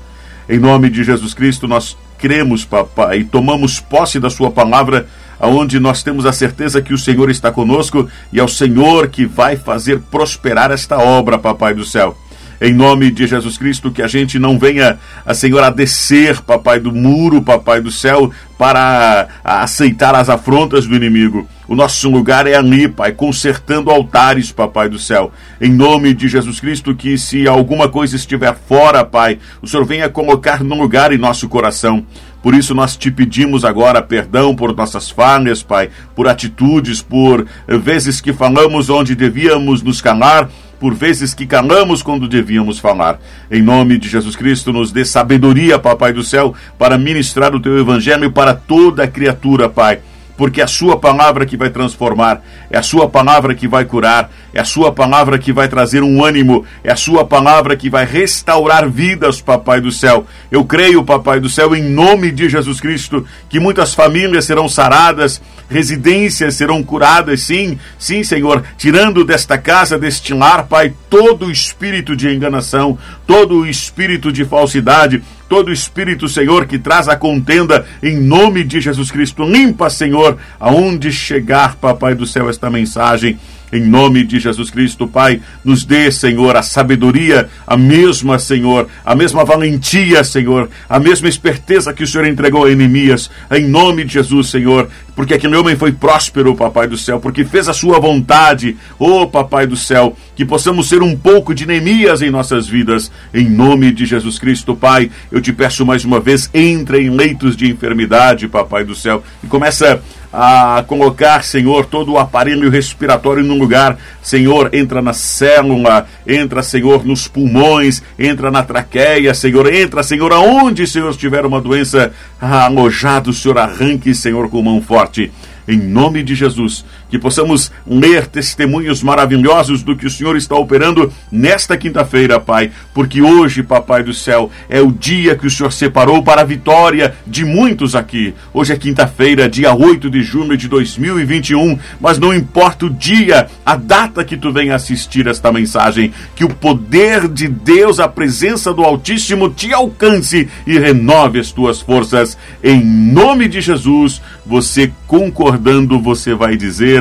Em 0.48 0.58
nome 0.58 0.90
de 0.90 1.04
Jesus 1.04 1.32
Cristo, 1.32 1.68
nós 1.68 1.96
cremos, 2.18 2.64
Papai, 2.64 3.20
e 3.20 3.24
tomamos 3.24 3.78
posse 3.78 4.18
da 4.18 4.30
Sua 4.30 4.50
palavra, 4.50 5.06
aonde 5.38 5.78
nós 5.78 6.02
temos 6.02 6.26
a 6.26 6.32
certeza 6.32 6.82
que 6.82 6.92
o 6.92 6.98
Senhor 6.98 7.30
está 7.30 7.52
conosco 7.52 8.08
e 8.32 8.40
é 8.40 8.42
o 8.42 8.48
Senhor 8.48 9.06
que 9.06 9.24
vai 9.24 9.56
fazer 9.56 10.00
prosperar 10.10 10.72
esta 10.72 10.98
obra, 10.98 11.38
Papai 11.38 11.72
do 11.72 11.84
céu 11.84 12.18
em 12.60 12.72
nome 12.72 13.10
de 13.10 13.26
Jesus 13.26 13.56
Cristo, 13.56 13.90
que 13.90 14.02
a 14.02 14.08
gente 14.08 14.38
não 14.38 14.58
venha, 14.58 14.98
a 15.24 15.34
Senhor, 15.34 15.62
a 15.62 15.70
descer, 15.70 16.40
papai 16.40 16.80
do 16.80 16.92
muro, 16.92 17.42
papai 17.42 17.80
do 17.80 17.90
céu, 17.90 18.30
para 18.58 19.28
aceitar 19.44 20.14
as 20.14 20.28
afrontas 20.28 20.86
do 20.86 20.96
inimigo. 20.96 21.48
O 21.68 21.76
nosso 21.76 22.08
lugar 22.08 22.46
é 22.46 22.56
ali, 22.56 22.88
Pai, 22.88 23.12
consertando 23.12 23.90
altares, 23.90 24.50
Papai 24.50 24.88
do 24.88 24.98
céu. 24.98 25.30
Em 25.60 25.70
nome 25.70 26.14
de 26.14 26.26
Jesus 26.26 26.58
Cristo, 26.58 26.94
que 26.94 27.18
se 27.18 27.46
alguma 27.46 27.90
coisa 27.90 28.16
estiver 28.16 28.56
fora, 28.66 29.04
Pai, 29.04 29.38
o 29.60 29.66
Senhor 29.66 29.84
venha 29.84 30.08
colocar 30.08 30.64
no 30.64 30.74
lugar 30.74 31.12
em 31.12 31.18
nosso 31.18 31.46
coração. 31.46 32.06
Por 32.42 32.54
isso 32.54 32.74
nós 32.74 32.96
te 32.96 33.10
pedimos 33.10 33.64
agora 33.64 34.00
perdão 34.00 34.54
por 34.54 34.74
nossas 34.74 35.10
falhas, 35.10 35.62
Pai, 35.62 35.90
por 36.14 36.28
atitudes, 36.28 37.02
por 37.02 37.46
vezes 37.66 38.20
que 38.20 38.32
falamos 38.32 38.88
onde 38.88 39.14
devíamos 39.14 39.82
nos 39.82 40.00
calar, 40.00 40.48
por 40.78 40.94
vezes 40.94 41.34
que 41.34 41.46
calamos 41.46 42.02
quando 42.02 42.28
devíamos 42.28 42.78
falar. 42.78 43.20
Em 43.50 43.60
nome 43.60 43.98
de 43.98 44.08
Jesus 44.08 44.36
Cristo, 44.36 44.72
nos 44.72 44.92
dê 44.92 45.04
sabedoria, 45.04 45.78
Papai 45.78 46.12
do 46.12 46.22
céu, 46.22 46.54
para 46.78 46.96
ministrar 46.96 47.54
o 47.54 47.60
teu 47.60 47.76
evangelho 47.78 48.30
para 48.30 48.54
toda 48.54 49.08
criatura, 49.08 49.68
Pai 49.68 49.98
porque 50.38 50.60
é 50.60 50.64
a 50.64 50.68
sua 50.68 50.96
palavra 50.96 51.44
que 51.44 51.56
vai 51.56 51.68
transformar, 51.68 52.40
é 52.70 52.78
a 52.78 52.82
sua 52.82 53.08
palavra 53.08 53.56
que 53.56 53.66
vai 53.66 53.84
curar, 53.84 54.30
é 54.54 54.60
a 54.60 54.64
sua 54.64 54.92
palavra 54.92 55.36
que 55.36 55.52
vai 55.52 55.66
trazer 55.66 56.00
um 56.00 56.24
ânimo, 56.24 56.64
é 56.84 56.92
a 56.92 56.96
sua 56.96 57.24
palavra 57.24 57.76
que 57.76 57.90
vai 57.90 58.06
restaurar 58.06 58.88
vidas, 58.88 59.40
Papai 59.40 59.80
do 59.80 59.90
céu. 59.90 60.24
Eu 60.48 60.64
creio, 60.64 61.02
Papai 61.02 61.40
do 61.40 61.48
céu, 61.50 61.74
em 61.74 61.82
nome 61.82 62.30
de 62.30 62.48
Jesus 62.48 62.80
Cristo, 62.80 63.26
que 63.48 63.58
muitas 63.58 63.94
famílias 63.94 64.44
serão 64.44 64.68
saradas, 64.68 65.42
residências 65.68 66.54
serão 66.54 66.84
curadas, 66.84 67.40
sim, 67.40 67.76
sim, 67.98 68.22
Senhor, 68.22 68.62
tirando 68.76 69.24
desta 69.24 69.58
casa, 69.58 69.98
deste 69.98 70.32
lar, 70.32 70.68
Pai, 70.68 70.94
todo 71.10 71.46
o 71.46 71.50
espírito 71.50 72.14
de 72.14 72.28
enganação, 72.28 72.96
todo 73.26 73.56
o 73.56 73.66
espírito 73.66 74.30
de 74.30 74.44
falsidade, 74.44 75.20
todo 75.48 75.72
espírito, 75.72 76.28
Senhor, 76.28 76.66
que 76.66 76.78
traz 76.78 77.08
a 77.08 77.16
contenda 77.16 77.86
em 78.02 78.18
nome 78.18 78.64
de 78.64 78.80
Jesus 78.80 79.10
Cristo. 79.10 79.44
Limpa, 79.44 79.88
Senhor, 79.88 80.36
aonde 80.60 81.10
chegar, 81.10 81.76
Papai 81.76 82.14
do 82.14 82.26
céu, 82.26 82.48
esta 82.48 82.68
mensagem. 82.68 83.38
Em 83.72 83.80
nome 83.80 84.24
de 84.24 84.38
Jesus 84.38 84.70
Cristo, 84.70 85.06
Pai, 85.06 85.40
nos 85.64 85.84
dê, 85.84 86.10
Senhor, 86.10 86.56
a 86.56 86.62
sabedoria, 86.62 87.48
a 87.66 87.76
mesma, 87.76 88.38
Senhor, 88.38 88.88
a 89.04 89.14
mesma 89.14 89.44
valentia, 89.44 90.24
Senhor, 90.24 90.68
a 90.88 90.98
mesma 90.98 91.28
esperteza 91.28 91.92
que 91.92 92.02
o 92.02 92.06
Senhor 92.06 92.26
entregou 92.26 92.64
a 92.64 92.70
Enemias. 92.70 93.30
Em 93.50 93.66
nome 93.66 94.04
de 94.04 94.14
Jesus, 94.14 94.48
Senhor, 94.48 94.88
porque 95.14 95.34
aquele 95.34 95.56
homem 95.56 95.76
foi 95.76 95.92
próspero, 95.92 96.54
Papai 96.54 96.86
do 96.86 96.96
céu, 96.96 97.20
porque 97.20 97.44
fez 97.44 97.68
a 97.68 97.72
sua 97.72 97.98
vontade, 97.98 98.76
oh 98.98 99.26
Papai 99.26 99.66
do 99.66 99.76
céu, 99.76 100.16
que 100.34 100.44
possamos 100.44 100.88
ser 100.88 101.02
um 101.02 101.16
pouco 101.16 101.54
de 101.54 101.66
Neemias 101.66 102.22
em 102.22 102.30
nossas 102.30 102.66
vidas, 102.66 103.10
em 103.34 103.48
nome 103.48 103.92
de 103.92 104.06
Jesus 104.06 104.38
Cristo, 104.38 104.76
Pai. 104.76 105.10
Eu 105.30 105.40
te 105.40 105.52
peço 105.52 105.84
mais 105.84 106.04
uma 106.04 106.20
vez, 106.20 106.48
entre 106.54 107.00
em 107.00 107.10
leitos 107.10 107.56
de 107.56 107.70
enfermidade, 107.70 108.48
Papai 108.48 108.84
do 108.84 108.94
céu, 108.94 109.22
e 109.42 109.46
começa 109.46 110.00
a 110.32 110.84
colocar, 110.86 111.42
Senhor, 111.42 111.86
todo 111.86 112.12
o 112.12 112.18
aparelho 112.18 112.70
respiratório 112.70 113.42
no 113.42 113.54
lugar. 113.56 113.98
Senhor, 114.22 114.70
entra 114.74 115.00
na 115.00 115.12
célula, 115.12 116.06
entra, 116.26 116.62
Senhor, 116.62 117.04
nos 117.04 117.26
pulmões, 117.26 118.02
entra 118.18 118.50
na 118.50 118.62
traqueia, 118.62 119.34
Senhor, 119.34 119.72
entra, 119.72 120.02
Senhor, 120.02 120.32
aonde, 120.32 120.86
Senhor, 120.86 121.10
estiver 121.10 121.46
uma 121.46 121.60
doença 121.60 122.12
alojada, 122.40 123.32
Senhor 123.32 123.58
arranque, 123.58 124.14
Senhor, 124.14 124.48
com 124.48 124.62
mão 124.62 124.80
forte 124.80 125.30
em 125.68 125.76
nome 125.76 126.22
de 126.22 126.34
Jesus, 126.34 126.82
que 127.08 127.18
possamos 127.18 127.72
ler 127.86 128.26
testemunhos 128.26 129.02
maravilhosos 129.02 129.82
do 129.82 129.96
que 129.96 130.06
o 130.06 130.10
Senhor 130.10 130.36
está 130.36 130.54
operando 130.56 131.12
nesta 131.30 131.76
quinta-feira, 131.76 132.38
Pai, 132.38 132.70
porque 132.92 133.22
hoje, 133.22 133.62
Papai 133.62 134.02
do 134.02 134.12
céu, 134.12 134.50
é 134.68 134.80
o 134.80 134.92
dia 134.92 135.36
que 135.36 135.46
o 135.46 135.50
Senhor 135.50 135.72
separou 135.72 136.22
para 136.22 136.42
a 136.42 136.44
vitória 136.44 137.14
de 137.26 137.44
muitos 137.44 137.94
aqui. 137.94 138.34
Hoje 138.52 138.72
é 138.72 138.76
quinta-feira, 138.76 139.48
dia 139.48 139.74
8 139.74 140.10
de 140.10 140.22
junho 140.22 140.56
de 140.56 140.68
2021, 140.68 141.78
mas 142.00 142.18
não 142.18 142.34
importa 142.34 142.86
o 142.86 142.90
dia, 142.90 143.48
a 143.64 143.76
data 143.76 144.24
que 144.24 144.36
tu 144.36 144.52
venha 144.52 144.74
assistir 144.74 145.26
esta 145.26 145.52
mensagem, 145.52 146.12
que 146.34 146.44
o 146.44 146.48
poder 146.48 147.28
de 147.28 147.48
Deus, 147.48 147.98
a 148.00 148.08
presença 148.08 148.72
do 148.72 148.82
Altíssimo 148.82 149.50
te 149.50 149.72
alcance 149.72 150.48
e 150.66 150.78
renove 150.78 151.38
as 151.38 151.52
tuas 151.52 151.80
forças. 151.80 152.36
Em 152.62 152.84
nome 152.84 153.48
de 153.48 153.60
Jesus, 153.60 154.20
você 154.44 154.90
concordando, 155.06 156.00
você 156.00 156.34
vai 156.34 156.56
dizer 156.56 156.97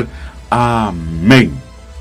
amém. 0.50 1.52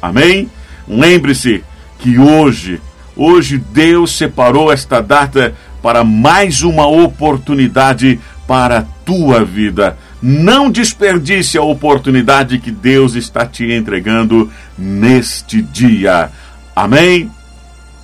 Amém? 0.01 0.49
Lembre-se 0.87 1.63
que 1.99 2.17
hoje, 2.17 2.79
hoje 3.15 3.57
Deus 3.57 4.15
separou 4.15 4.71
esta 4.71 5.01
data 5.01 5.53
para 5.81 6.03
mais 6.03 6.63
uma 6.63 6.87
oportunidade 6.87 8.19
para 8.47 8.79
a 8.79 8.81
tua 9.05 9.43
vida. 9.43 9.97
Não 10.21 10.71
desperdice 10.71 11.57
a 11.57 11.61
oportunidade 11.61 12.59
que 12.59 12.71
Deus 12.71 13.15
está 13.15 13.45
te 13.45 13.71
entregando 13.71 14.51
neste 14.77 15.61
dia. 15.61 16.31
Amém? 16.75 17.29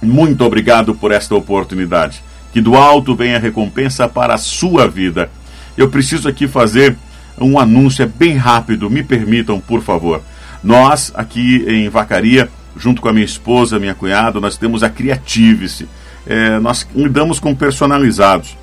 Muito 0.02 0.44
obrigado 0.44 0.94
por 0.94 1.12
esta 1.12 1.34
oportunidade. 1.34 2.22
Que 2.52 2.62
do 2.62 2.76
alto 2.76 3.16
venha 3.16 3.38
a 3.38 3.40
recompensa 3.40 4.08
para 4.08 4.36
a 4.36 4.38
sua 4.38 4.88
vida. 4.88 5.30
Eu 5.76 5.90
preciso 5.90 6.28
aqui 6.28 6.48
fazer 6.48 6.96
um 7.40 7.58
anúncio, 7.58 8.04
é 8.04 8.06
bem 8.06 8.36
rápido, 8.36 8.90
me 8.90 9.02
permitam, 9.02 9.60
por 9.60 9.82
favor. 9.82 10.22
Nós, 10.64 11.12
aqui 11.14 11.66
em 11.68 11.90
Vacaria, 11.90 12.50
junto 12.78 13.02
com 13.02 13.10
a 13.10 13.14
minha 13.14 13.26
esposa, 13.26 13.80
minha 13.80 13.94
cunhada, 13.94 14.40
nós 14.40 14.58
temos 14.58 14.82
a 14.82 14.90
Creativice. 14.90 15.88
É, 16.26 16.58
nós 16.60 16.88
lidamos 16.96 17.40
com 17.40 17.54
personalizados. 17.54 18.58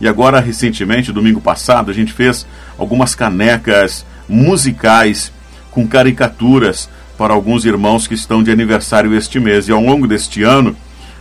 E 0.00 0.08
agora, 0.08 0.40
recentemente, 0.40 1.12
domingo 1.12 1.40
passado, 1.40 1.90
a 1.90 1.94
gente 1.94 2.12
fez 2.12 2.46
algumas 2.76 3.14
canecas 3.14 4.04
musicais 4.28 5.32
com 5.70 5.86
caricaturas 5.86 6.88
para 7.16 7.32
alguns 7.32 7.64
irmãos 7.64 8.06
que 8.06 8.14
estão 8.14 8.42
de 8.42 8.50
aniversário 8.50 9.14
este 9.14 9.38
mês. 9.38 9.68
E 9.68 9.72
ao 9.72 9.80
longo 9.80 10.08
deste 10.08 10.42
ano, 10.42 10.70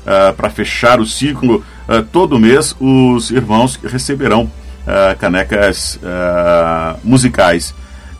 uh, 0.02 0.34
para 0.34 0.50
fechar 0.50 1.00
o 1.00 1.06
ciclo, 1.06 1.64
uh, 1.88 2.02
todo 2.12 2.40
mês 2.40 2.76
os 2.80 3.30
irmãos 3.30 3.80
receberão 3.84 4.44
uh, 4.44 5.18
canecas 5.20 6.00
musicais. 7.04 7.74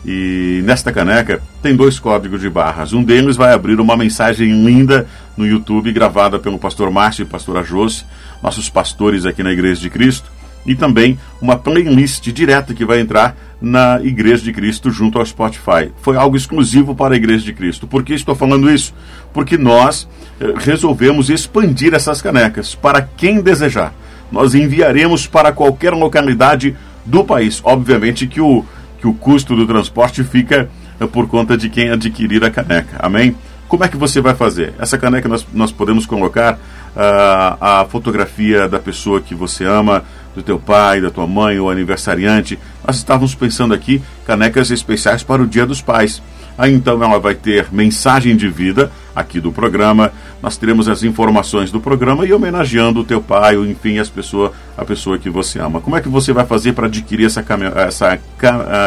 E 0.06 0.62
nesta 0.64 0.92
caneca 0.92 1.42
tem 1.64 1.74
dois 1.74 1.98
códigos 1.98 2.42
de 2.42 2.50
barras. 2.50 2.92
Um 2.92 3.02
deles 3.02 3.36
vai 3.36 3.54
abrir 3.54 3.80
uma 3.80 3.96
mensagem 3.96 4.62
linda 4.62 5.06
no 5.34 5.46
YouTube, 5.46 5.90
gravada 5.92 6.38
pelo 6.38 6.58
pastor 6.58 6.90
Márcio 6.90 7.22
e 7.22 7.24
pastora 7.24 7.64
Josi, 7.64 8.04
nossos 8.42 8.68
pastores 8.68 9.24
aqui 9.24 9.42
na 9.42 9.50
Igreja 9.50 9.80
de 9.80 9.88
Cristo, 9.88 10.30
e 10.66 10.74
também 10.74 11.18
uma 11.40 11.56
playlist 11.56 12.30
direta 12.32 12.74
que 12.74 12.84
vai 12.84 13.00
entrar 13.00 13.34
na 13.62 13.98
Igreja 14.02 14.44
de 14.44 14.52
Cristo 14.52 14.90
junto 14.90 15.18
ao 15.18 15.24
Spotify. 15.24 15.90
Foi 16.02 16.18
algo 16.18 16.36
exclusivo 16.36 16.94
para 16.94 17.14
a 17.14 17.16
Igreja 17.16 17.46
de 17.46 17.54
Cristo. 17.54 17.86
Por 17.86 18.02
que 18.02 18.12
estou 18.12 18.34
falando 18.34 18.70
isso? 18.70 18.92
Porque 19.32 19.56
nós 19.56 20.06
eh, 20.38 20.52
resolvemos 20.58 21.30
expandir 21.30 21.94
essas 21.94 22.20
canecas 22.20 22.74
para 22.74 23.00
quem 23.00 23.40
desejar. 23.40 23.94
Nós 24.30 24.54
enviaremos 24.54 25.26
para 25.26 25.50
qualquer 25.50 25.94
localidade 25.94 26.76
do 27.06 27.24
país. 27.24 27.62
Obviamente 27.64 28.26
que 28.26 28.42
o 28.42 28.66
que 29.04 29.08
o 29.08 29.12
custo 29.12 29.54
do 29.54 29.66
transporte 29.66 30.24
fica 30.24 30.70
por 31.08 31.28
conta 31.28 31.56
de 31.56 31.68
quem 31.68 31.90
adquirir 31.90 32.44
a 32.44 32.50
caneca. 32.50 32.96
Amém? 32.98 33.34
Como 33.68 33.82
é 33.82 33.88
que 33.88 33.96
você 33.96 34.20
vai 34.20 34.34
fazer? 34.34 34.74
Essa 34.78 34.98
caneca 34.98 35.28
nós, 35.28 35.46
nós 35.52 35.72
podemos 35.72 36.06
colocar 36.06 36.54
uh, 36.54 37.56
a 37.60 37.86
fotografia 37.88 38.68
da 38.68 38.78
pessoa 38.78 39.20
que 39.20 39.34
você 39.34 39.64
ama, 39.64 40.04
do 40.34 40.42
teu 40.42 40.58
pai, 40.58 41.00
da 41.00 41.10
tua 41.10 41.26
mãe, 41.26 41.58
o 41.58 41.70
aniversariante. 41.70 42.58
Nós 42.86 42.96
estávamos 42.96 43.34
pensando 43.34 43.72
aqui 43.72 44.02
canecas 44.26 44.70
especiais 44.70 45.22
para 45.22 45.42
o 45.42 45.46
Dia 45.46 45.64
dos 45.64 45.80
Pais. 45.80 46.22
Aí 46.56 46.72
então 46.72 47.02
ela 47.02 47.18
vai 47.18 47.34
ter 47.34 47.66
mensagem 47.72 48.36
de 48.36 48.48
vida 48.48 48.92
aqui 49.14 49.40
do 49.40 49.50
programa. 49.50 50.12
Nós 50.40 50.56
teremos 50.56 50.88
as 50.88 51.02
informações 51.02 51.72
do 51.72 51.80
programa 51.80 52.24
e 52.24 52.32
homenageando 52.32 53.00
o 53.00 53.04
teu 53.04 53.20
pai, 53.20 53.56
ou 53.56 53.66
enfim, 53.66 53.98
as 53.98 54.08
pessoa, 54.08 54.52
a 54.76 54.84
pessoa 54.84 55.18
que 55.18 55.28
você 55.28 55.58
ama. 55.58 55.80
Como 55.80 55.96
é 55.96 56.00
que 56.00 56.08
você 56.08 56.32
vai 56.32 56.46
fazer 56.46 56.72
para 56.72 56.86
adquirir 56.86 57.26
essa, 57.26 57.44
essa 57.76 58.20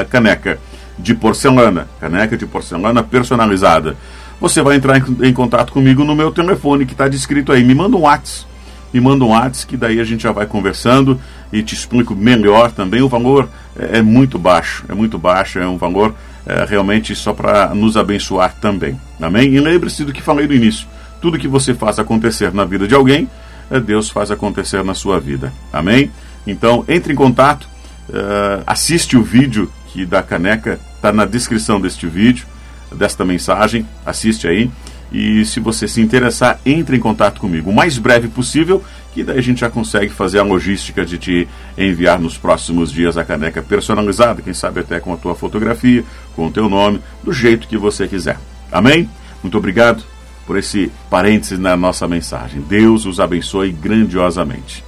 caneca 0.10 0.60
de 0.98 1.14
porcelana? 1.14 1.88
Caneca 2.00 2.38
de 2.38 2.46
porcelana 2.46 3.04
personalizada. 3.04 3.96
Você 4.40 4.62
vai 4.62 4.76
entrar 4.76 4.98
em, 4.98 5.28
em 5.28 5.34
contato 5.34 5.74
comigo 5.74 6.04
no 6.04 6.16
meu 6.16 6.32
telefone 6.32 6.86
que 6.86 6.94
está 6.94 7.08
descrito 7.08 7.52
aí. 7.52 7.64
Me 7.64 7.74
manda 7.74 7.98
um 7.98 8.02
WhatsApp. 8.02 8.48
Me 8.94 9.02
manda 9.02 9.26
um 9.26 9.30
WhatsApp 9.30 9.68
que 9.68 9.78
daí 9.78 10.00
a 10.00 10.04
gente 10.04 10.24
já 10.24 10.32
vai 10.32 10.46
conversando 10.46 11.20
e 11.52 11.62
te 11.62 11.74
explico 11.74 12.16
melhor 12.16 12.72
também. 12.72 13.02
O 13.02 13.10
valor 13.10 13.50
é, 13.78 14.00
é 14.00 14.02
muito 14.02 14.38
baixo, 14.38 14.86
é 14.88 14.94
muito 14.94 15.18
baixo, 15.18 15.60
é 15.60 15.68
um 15.68 15.78
valor 15.78 16.14
é, 16.46 16.66
realmente 16.66 17.14
só 17.16 17.34
para 17.34 17.74
nos 17.76 17.98
abençoar 17.98 18.56
também. 18.62 19.00
Amém? 19.20 19.54
E 19.54 19.60
lembre-se 19.60 20.06
do 20.06 20.14
que 20.14 20.22
falei 20.22 20.48
no 20.48 20.54
início: 20.54 20.88
tudo 21.22 21.38
que 21.38 21.48
você 21.48 21.74
faz 21.74 22.00
acontecer 22.00 22.54
na 22.54 22.64
vida 22.64 22.88
de 22.88 22.96
alguém, 22.96 23.30
é 23.70 23.80
Deus 23.80 24.10
faz 24.10 24.32
acontecer 24.32 24.84
na 24.84 24.94
sua 24.94 25.20
vida. 25.20 25.52
Amém? 25.74 26.12
Então, 26.46 26.86
entre 26.88 27.12
em 27.12 27.16
contato, 27.16 27.68
uh, 28.10 28.64
assiste 28.66 29.18
o 29.18 29.24
vídeo 29.24 29.70
que 29.92 30.06
da 30.06 30.22
caneca, 30.22 30.80
está 30.96 31.12
na 31.12 31.26
descrição 31.26 31.80
deste 31.80 32.08
vídeo, 32.08 32.46
desta 32.92 33.26
mensagem, 33.26 33.86
assiste 34.06 34.48
aí. 34.48 34.70
E 35.12 35.46
se 35.46 35.60
você 35.60 35.88
se 35.88 36.02
interessar, 36.02 36.60
entre 36.66 36.98
em 36.98 37.00
contato 37.00 37.40
comigo 37.40 37.70
o 37.70 37.76
mais 37.76 37.98
breve 37.98 38.28
possível, 38.28 38.84
que 39.14 39.24
daí 39.24 39.40
a 39.40 39.42
gente 39.42 39.62
já 39.62 39.70
consegue 39.70 40.12
fazer 40.12 40.40
a 40.40 40.44
logística 40.44 41.06
de 41.06 41.18
te 41.18 41.48
enviar 41.78 42.20
nos 42.20 42.38
próximos 42.38 42.92
dias 42.92 43.18
a 43.18 43.24
caneca 43.24 43.62
personalizada, 43.62 44.42
quem 44.42 44.54
sabe 44.54 44.82
até 44.82 45.00
com 45.00 45.14
a 45.14 45.18
tua 45.18 45.34
fotografia, 45.34 46.04
com 46.36 46.48
o 46.48 46.52
teu 46.52 46.70
nome, 46.70 47.00
do 47.24 47.32
jeito 47.32 47.68
que 47.68 47.78
você 47.78 48.08
quiser. 48.08 48.38
Amém? 48.72 49.10
Muito 49.42 49.58
obrigado 49.58 50.04
por 50.46 50.58
esse 50.58 50.92
parênteses 51.10 51.58
na 51.58 51.76
nossa 51.78 52.08
mensagem. 52.08 52.62
Deus 52.62 53.06
os 53.06 53.20
abençoe 53.20 53.72
grandiosamente. 53.72 54.84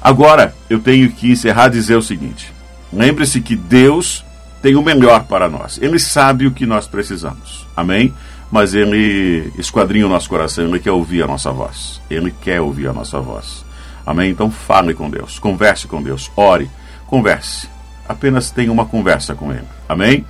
Agora, 0.00 0.54
eu 0.68 0.80
tenho 0.80 1.10
que 1.10 1.30
encerrar 1.30 1.68
dizer 1.68 1.96
o 1.96 2.02
seguinte: 2.02 2.52
lembre-se 2.92 3.40
que 3.40 3.54
Deus 3.54 4.24
tem 4.62 4.76
o 4.76 4.82
melhor 4.82 5.24
para 5.24 5.48
nós. 5.48 5.78
Ele 5.82 5.98
sabe 5.98 6.46
o 6.46 6.52
que 6.52 6.64
nós 6.64 6.86
precisamos. 6.86 7.66
Amém? 7.76 8.14
mas 8.52 8.74
ele 8.74 9.50
esquadrinha 9.56 10.04
o 10.04 10.10
nosso 10.10 10.28
coração, 10.28 10.68
ele 10.68 10.78
quer 10.78 10.92
ouvir 10.92 11.22
a 11.22 11.26
nossa 11.26 11.50
voz. 11.50 12.02
Ele 12.10 12.30
quer 12.42 12.60
ouvir 12.60 12.86
a 12.86 12.92
nossa 12.92 13.18
voz. 13.18 13.64
Amém? 14.04 14.30
Então 14.30 14.50
fale 14.50 14.92
com 14.92 15.08
Deus, 15.08 15.38
converse 15.38 15.88
com 15.88 16.02
Deus, 16.02 16.30
ore, 16.36 16.68
converse. 17.06 17.66
Apenas 18.06 18.50
tenha 18.50 18.70
uma 18.70 18.84
conversa 18.84 19.34
com 19.34 19.50
Ele. 19.50 19.64
Amém? 19.88 20.26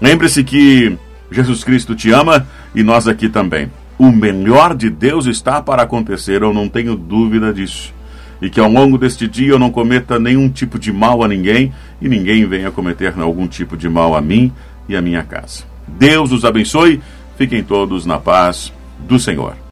Lembre-se 0.00 0.42
que 0.42 0.96
Jesus 1.30 1.62
Cristo 1.62 1.94
te 1.94 2.10
ama 2.10 2.46
e 2.74 2.82
nós 2.82 3.06
aqui 3.06 3.28
também. 3.28 3.70
O 3.98 4.10
melhor 4.10 4.74
de 4.74 4.88
Deus 4.88 5.26
está 5.26 5.60
para 5.60 5.82
acontecer, 5.82 6.42
eu 6.42 6.54
não 6.54 6.70
tenho 6.70 6.96
dúvida 6.96 7.52
disso. 7.52 7.92
E 8.40 8.50
que 8.50 8.60
ao 8.60 8.70
longo 8.70 8.98
deste 8.98 9.26
dia 9.26 9.48
eu 9.48 9.58
não 9.58 9.70
cometa 9.70 10.18
nenhum 10.18 10.48
tipo 10.48 10.78
de 10.78 10.92
mal 10.92 11.22
a 11.22 11.28
ninguém 11.28 11.72
e 12.00 12.08
ninguém 12.08 12.46
venha 12.46 12.70
cometer 12.70 13.14
algum 13.18 13.46
tipo 13.46 13.76
de 13.76 13.88
mal 13.88 14.14
a 14.14 14.20
mim 14.20 14.52
e 14.88 14.94
a 14.94 15.00
minha 15.00 15.22
casa. 15.22 15.64
Deus 15.88 16.32
os 16.32 16.44
abençoe 16.44 17.00
Fiquem 17.36 17.62
todos 17.62 18.06
na 18.06 18.18
paz 18.18 18.72
do 18.98 19.18
Senhor. 19.18 19.56